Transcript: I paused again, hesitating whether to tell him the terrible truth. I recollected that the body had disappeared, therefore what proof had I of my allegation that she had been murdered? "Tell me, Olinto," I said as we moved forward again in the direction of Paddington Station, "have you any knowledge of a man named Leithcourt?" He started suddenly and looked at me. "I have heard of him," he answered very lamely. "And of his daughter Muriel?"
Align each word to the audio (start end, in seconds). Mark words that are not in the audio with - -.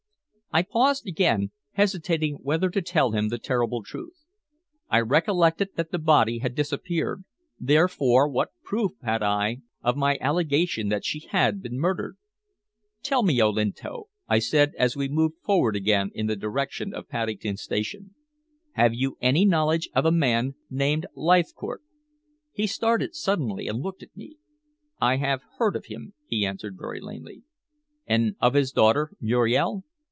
I 0.53 0.63
paused 0.63 1.07
again, 1.07 1.51
hesitating 1.75 2.39
whether 2.41 2.69
to 2.71 2.81
tell 2.81 3.11
him 3.11 3.29
the 3.29 3.37
terrible 3.37 3.83
truth. 3.83 4.25
I 4.89 4.99
recollected 4.99 5.69
that 5.77 5.91
the 5.91 5.97
body 5.97 6.39
had 6.39 6.55
disappeared, 6.55 7.23
therefore 7.57 8.27
what 8.27 8.51
proof 8.61 8.91
had 9.01 9.23
I 9.23 9.61
of 9.81 9.95
my 9.95 10.17
allegation 10.19 10.89
that 10.89 11.05
she 11.05 11.21
had 11.27 11.61
been 11.61 11.79
murdered? 11.79 12.17
"Tell 13.01 13.23
me, 13.23 13.41
Olinto," 13.41 14.09
I 14.27 14.39
said 14.39 14.73
as 14.77 14.97
we 14.97 15.07
moved 15.07 15.35
forward 15.41 15.77
again 15.77 16.11
in 16.13 16.27
the 16.27 16.35
direction 16.35 16.93
of 16.93 17.07
Paddington 17.07 17.55
Station, 17.55 18.13
"have 18.73 18.93
you 18.93 19.17
any 19.21 19.45
knowledge 19.45 19.87
of 19.95 20.05
a 20.05 20.11
man 20.11 20.55
named 20.69 21.05
Leithcourt?" 21.15 21.81
He 22.51 22.67
started 22.67 23.15
suddenly 23.15 23.69
and 23.69 23.79
looked 23.79 24.03
at 24.03 24.17
me. 24.17 24.35
"I 24.99 25.15
have 25.15 25.43
heard 25.59 25.77
of 25.77 25.85
him," 25.85 26.13
he 26.27 26.45
answered 26.45 26.75
very 26.77 26.99
lamely. 26.99 27.43
"And 28.05 28.35
of 28.41 28.53
his 28.53 28.73
daughter 28.73 29.13
Muriel?" 29.21 29.85